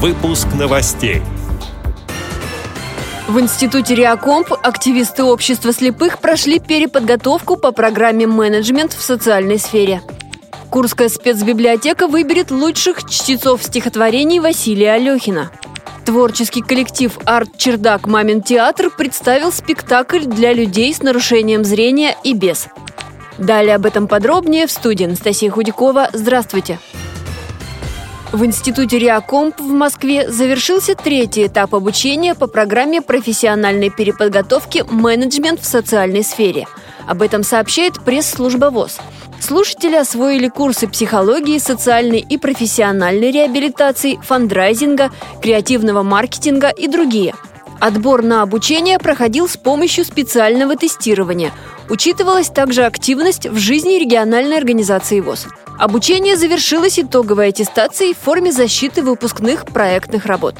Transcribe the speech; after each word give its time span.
Выпуск 0.00 0.46
новостей. 0.56 1.22
В 3.26 3.40
Институте 3.40 3.96
Реакомп 3.96 4.52
активисты 4.52 5.24
общества 5.24 5.72
слепых 5.72 6.20
прошли 6.20 6.60
переподготовку 6.60 7.56
по 7.56 7.72
программе 7.72 8.28
«Менеджмент 8.28 8.92
в 8.92 9.02
социальной 9.02 9.58
сфере». 9.58 10.00
Курская 10.70 11.08
спецбиблиотека 11.08 12.06
выберет 12.06 12.52
лучших 12.52 13.10
чтецов 13.10 13.64
стихотворений 13.64 14.38
Василия 14.38 14.92
Алехина. 14.92 15.50
Творческий 16.04 16.62
коллектив 16.62 17.18
«Арт-чердак 17.24 18.06
Мамин 18.06 18.40
театр» 18.40 18.90
представил 18.96 19.50
спектакль 19.50 20.26
для 20.26 20.52
людей 20.52 20.94
с 20.94 21.02
нарушением 21.02 21.64
зрения 21.64 22.16
и 22.22 22.34
без. 22.34 22.68
Далее 23.36 23.74
об 23.74 23.84
этом 23.84 24.06
подробнее 24.06 24.68
в 24.68 24.70
студии 24.70 25.06
Анастасия 25.06 25.50
Худякова. 25.50 26.10
Здравствуйте! 26.12 26.78
В 28.30 28.44
Институте 28.44 28.98
Реакомп 28.98 29.58
в 29.58 29.68
Москве 29.68 30.30
завершился 30.30 30.94
третий 30.94 31.46
этап 31.46 31.74
обучения 31.74 32.34
по 32.34 32.46
программе 32.46 33.00
профессиональной 33.00 33.88
переподготовки 33.88 34.84
«Менеджмент 34.90 35.60
в 35.60 35.64
социальной 35.64 36.22
сфере». 36.22 36.66
Об 37.06 37.22
этом 37.22 37.42
сообщает 37.42 38.04
пресс-служба 38.04 38.66
ВОЗ. 38.66 38.98
Слушатели 39.40 39.94
освоили 39.94 40.48
курсы 40.48 40.86
психологии, 40.86 41.56
социальной 41.56 42.18
и 42.18 42.36
профессиональной 42.36 43.30
реабилитации, 43.30 44.18
фандрайзинга, 44.22 45.10
креативного 45.40 46.02
маркетинга 46.02 46.68
и 46.68 46.86
другие. 46.86 47.34
Отбор 47.80 48.22
на 48.22 48.42
обучение 48.42 48.98
проходил 48.98 49.48
с 49.48 49.56
помощью 49.56 50.04
специального 50.04 50.76
тестирования. 50.76 51.52
Учитывалась 51.88 52.48
также 52.48 52.84
активность 52.84 53.46
в 53.46 53.56
жизни 53.56 54.00
региональной 54.00 54.58
организации 54.58 55.20
ВОЗ. 55.20 55.46
Обучение 55.78 56.36
завершилось 56.36 56.98
итоговой 56.98 57.48
аттестацией 57.48 58.14
в 58.14 58.18
форме 58.18 58.50
защиты 58.50 59.02
выпускных 59.02 59.64
проектных 59.64 60.26
работ. 60.26 60.56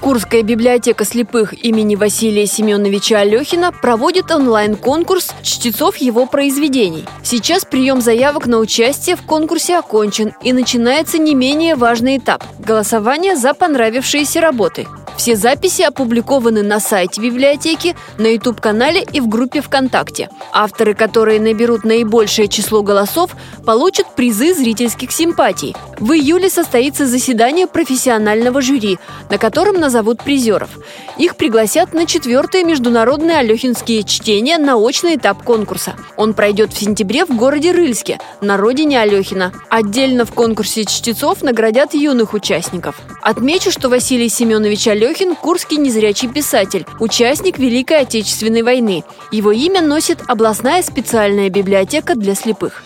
Курская 0.00 0.42
библиотека 0.42 1.04
слепых 1.04 1.64
имени 1.64 1.94
Василия 1.94 2.44
Семеновича 2.44 3.20
Алехина 3.20 3.70
проводит 3.70 4.32
онлайн-конкурс 4.32 5.32
чтецов 5.44 5.96
его 5.98 6.26
произведений. 6.26 7.04
Сейчас 7.22 7.64
прием 7.64 8.00
заявок 8.00 8.46
на 8.48 8.58
участие 8.58 9.14
в 9.14 9.22
конкурсе 9.22 9.78
окончен 9.78 10.32
и 10.42 10.52
начинается 10.52 11.18
не 11.18 11.36
менее 11.36 11.76
важный 11.76 12.18
этап– 12.18 12.42
голосование 12.58 13.36
за 13.36 13.54
понравившиеся 13.54 14.40
работы. 14.40 14.88
Все 15.16 15.36
записи 15.36 15.82
опубликованы 15.82 16.62
на 16.62 16.80
сайте 16.80 17.20
библиотеки, 17.20 17.94
на 18.18 18.26
YouTube-канале 18.26 19.04
и 19.12 19.20
в 19.20 19.28
группе 19.28 19.60
ВКонтакте. 19.60 20.28
Авторы, 20.52 20.94
которые 20.94 21.40
наберут 21.40 21.84
наибольшее 21.84 22.48
число 22.48 22.82
голосов, 22.82 23.36
получат 23.64 24.14
призы 24.14 24.54
зрительских 24.54 25.12
симпатий. 25.12 25.76
В 26.02 26.14
июле 26.14 26.50
состоится 26.50 27.06
заседание 27.06 27.68
профессионального 27.68 28.60
жюри, 28.60 28.98
на 29.30 29.38
котором 29.38 29.76
назовут 29.76 30.20
призеров. 30.20 30.70
Их 31.16 31.36
пригласят 31.36 31.94
на 31.94 32.06
четвертое 32.06 32.64
международное 32.64 33.38
Алехинские 33.38 34.02
чтения 34.02 34.58
на 34.58 34.76
очный 34.76 35.14
этап 35.14 35.44
конкурса. 35.44 35.94
Он 36.16 36.34
пройдет 36.34 36.72
в 36.72 36.76
сентябре 36.76 37.24
в 37.24 37.28
городе 37.36 37.70
Рыльске, 37.70 38.18
на 38.40 38.56
родине 38.56 39.00
Алехина. 39.00 39.52
Отдельно 39.70 40.24
в 40.24 40.32
конкурсе 40.32 40.86
чтецов 40.86 41.40
наградят 41.42 41.94
юных 41.94 42.34
участников. 42.34 43.00
Отмечу, 43.22 43.70
что 43.70 43.88
Василий 43.88 44.28
Семенович 44.28 44.88
Алехин 44.88 45.36
курский 45.36 45.76
незрячий 45.76 46.26
писатель, 46.26 46.84
участник 46.98 47.60
Великой 47.60 48.00
Отечественной 48.00 48.62
войны. 48.62 49.04
Его 49.30 49.52
имя 49.52 49.80
носит 49.80 50.18
областная 50.26 50.82
специальная 50.82 51.48
библиотека 51.48 52.16
для 52.16 52.34
слепых. 52.34 52.82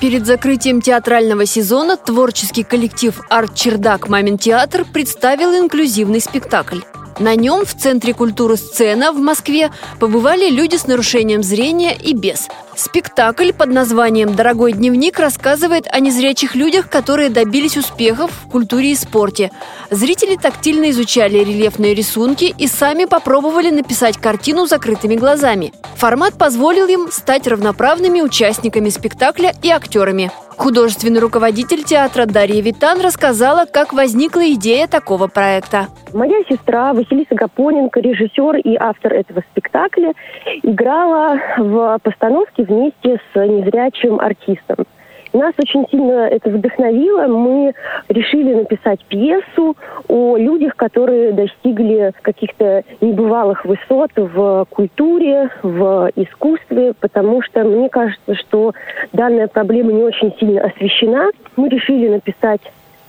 Перед 0.00 0.26
закрытием 0.26 0.82
театрального 0.82 1.46
сезона 1.46 1.96
творческий 1.96 2.64
коллектив 2.64 3.18
«Арт-чердак 3.30 4.08
Мамин 4.08 4.36
театр» 4.36 4.84
представил 4.84 5.54
инклюзивный 5.54 6.20
спектакль. 6.20 6.80
На 7.18 7.34
нем 7.34 7.64
в 7.64 7.74
Центре 7.74 8.12
культуры 8.12 8.58
«Сцена» 8.58 9.10
в 9.10 9.16
Москве 9.16 9.70
побывали 9.98 10.50
люди 10.50 10.76
с 10.76 10.86
нарушением 10.86 11.42
зрения 11.42 11.96
и 11.96 12.12
без. 12.12 12.46
Спектакль 12.76 13.52
под 13.52 13.70
названием 13.70 14.36
«Дорогой 14.36 14.72
дневник» 14.72 15.18
рассказывает 15.18 15.86
о 15.90 15.98
незрячих 15.98 16.54
людях, 16.54 16.90
которые 16.90 17.30
добились 17.30 17.78
успехов 17.78 18.30
в 18.30 18.50
культуре 18.50 18.92
и 18.92 18.94
спорте. 18.94 19.50
Зрители 19.90 20.36
тактильно 20.36 20.90
изучали 20.90 21.38
рельефные 21.38 21.94
рисунки 21.94 22.54
и 22.58 22.66
сами 22.66 23.06
попробовали 23.06 23.70
написать 23.70 24.18
картину 24.18 24.66
закрытыми 24.66 25.14
глазами. 25.14 25.72
Формат 25.96 26.34
позволил 26.36 26.86
им 26.86 27.10
стать 27.10 27.46
равноправными 27.46 28.20
участниками 28.20 28.90
спектакля 28.90 29.54
и 29.62 29.70
актерами. 29.70 30.30
Художественный 30.58 31.20
руководитель 31.20 31.82
театра 31.82 32.24
Дарья 32.24 32.62
Витан 32.62 33.00
рассказала, 33.00 33.66
как 33.66 33.92
возникла 33.92 34.50
идея 34.52 34.86
такого 34.86 35.26
проекта. 35.26 35.88
Моя 36.14 36.42
сестра 36.48 36.94
Василиса 36.94 37.34
Гапоненко, 37.34 38.00
режиссер 38.00 38.56
и 38.56 38.74
автор 38.76 39.12
этого 39.12 39.42
спектакля, 39.50 40.14
играла 40.62 41.38
в 41.58 41.98
постановке 42.02 42.64
вместе 42.68 43.20
с 43.32 43.46
незрячим 43.46 44.20
артистом. 44.20 44.86
Нас 45.32 45.52
очень 45.58 45.86
сильно 45.90 46.28
это 46.28 46.48
вдохновило. 46.48 47.26
Мы 47.26 47.74
решили 48.08 48.54
написать 48.54 49.04
пьесу 49.04 49.76
о 50.08 50.36
людях, 50.36 50.76
которые 50.76 51.32
достигли 51.32 52.12
каких-то 52.22 52.84
небывалых 53.02 53.66
высот 53.66 54.12
в 54.16 54.66
культуре, 54.70 55.50
в 55.62 56.10
искусстве, 56.16 56.94
потому 56.98 57.42
что 57.42 57.64
мне 57.64 57.90
кажется, 57.90 58.34
что 58.34 58.72
данная 59.12 59.48
проблема 59.48 59.92
не 59.92 60.02
очень 60.02 60.34
сильно 60.38 60.62
освещена. 60.62 61.28
Мы 61.56 61.68
решили 61.68 62.08
написать 62.08 62.62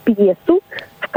пьесу, 0.04 0.62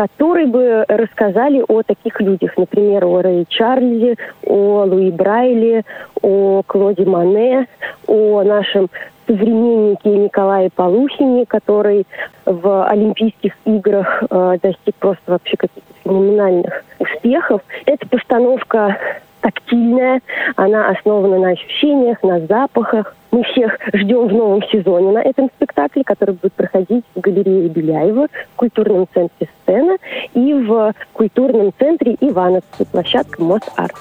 в 0.00 0.02
которой 0.02 0.46
бы 0.46 0.86
рассказали 0.88 1.62
о 1.68 1.82
таких 1.82 2.22
людях, 2.22 2.56
например, 2.56 3.04
о 3.04 3.20
Рэе 3.20 3.44
Чарльзе, 3.46 4.16
о 4.46 4.84
Луи 4.84 5.10
Брайле, 5.10 5.82
о 6.22 6.62
Клоде 6.66 7.04
Мане, 7.04 7.66
о 8.06 8.42
нашем 8.42 8.88
современнике 9.26 10.08
Николае 10.08 10.70
Полухине, 10.74 11.44
который 11.44 12.06
в 12.46 12.86
Олимпийских 12.86 13.52
играх 13.66 14.24
э, 14.30 14.56
достиг 14.62 14.94
просто 14.94 15.32
вообще 15.32 15.58
каких-то 15.58 15.92
феноменальных 16.02 16.82
успехов. 16.98 17.60
Эта 17.84 18.08
постановка 18.08 18.96
тактильная, 19.40 20.20
она 20.56 20.88
основана 20.88 21.38
на 21.38 21.48
ощущениях, 21.50 22.22
на 22.22 22.40
запахах. 22.46 23.14
Мы 23.30 23.44
всех 23.44 23.78
ждем 23.92 24.28
в 24.28 24.32
новом 24.32 24.62
сезоне 24.70 25.12
на 25.12 25.20
этом 25.20 25.50
спектакле, 25.56 26.02
который 26.04 26.34
будет 26.34 26.52
проходить 26.54 27.04
в 27.14 27.20
галерее 27.20 27.68
Беляева, 27.68 28.26
в 28.26 28.56
культурном 28.56 29.06
центре 29.14 29.48
«Сцена» 29.62 29.96
и 30.34 30.52
в 30.52 30.94
культурном 31.12 31.72
центре 31.78 32.16
Ивановской, 32.20 32.86
площадка 32.86 33.42
«Мосарт». 33.42 33.94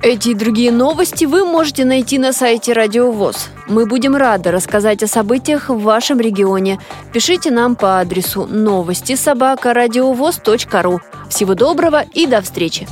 Эти 0.00 0.28
и 0.28 0.34
другие 0.34 0.70
новости 0.70 1.24
вы 1.24 1.44
можете 1.44 1.84
найти 1.84 2.18
на 2.18 2.32
сайте 2.32 2.72
Радио 2.72 3.10
ВОЗ. 3.10 3.50
Мы 3.68 3.84
будем 3.84 4.14
рады 4.14 4.52
рассказать 4.52 5.02
о 5.02 5.08
событиях 5.08 5.70
в 5.70 5.80
вашем 5.80 6.20
регионе. 6.20 6.78
Пишите 7.12 7.50
нам 7.50 7.74
по 7.74 7.98
адресу 7.98 8.46
новости 8.46 9.16
собака 9.16 9.74
ру. 9.74 11.00
Всего 11.28 11.54
доброго 11.54 12.04
и 12.14 12.26
до 12.26 12.40
встречи! 12.42 12.86